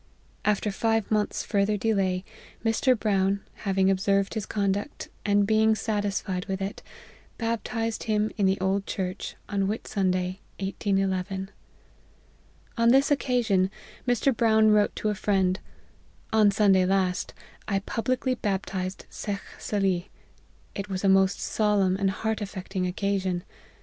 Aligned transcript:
After 0.43 0.71
five 0.71 1.11
month's 1.11 1.43
further 1.43 1.77
delay, 1.77 2.25
Mr. 2.65 2.97
Brown, 2.99 3.41
having 3.69 3.87
observed 3.91 4.33
his 4.33 4.47
conduct, 4.47 5.09
and 5.27 5.45
being 5.45 5.75
satisfied 5.75 6.47
with 6.47 6.59
it, 6.59 6.81
baptized 7.37 8.05
him 8.05 8.31
in 8.35 8.47
the 8.47 8.59
old 8.59 8.87
church, 8.87 9.35
on 9.47 9.67
Whit 9.67 9.85
Sunday, 9.87 10.39
1811." 10.59 11.51
On 12.79 12.89
this 12.89 13.11
occasion, 13.11 13.69
Mr. 14.07 14.35
Brown 14.35 14.71
wrote 14.71 14.95
to 14.95 15.09
a 15.09 15.13
friend:' 15.13 15.59
On 16.33 16.49
Sunday 16.49 16.87
last, 16.87 17.35
I 17.67 17.77
publicly 17.77 18.33
baptized 18.33 19.05
Shekh 19.11 19.43
Salih. 19.59 20.09
It 20.73 20.89
was 20.89 21.03
a 21.03 21.09
most 21.09 21.39
solemn 21.39 21.95
and 21.95 22.09
heart 22.09 22.41
affecting 22.41 22.87
occasion. 22.87 23.43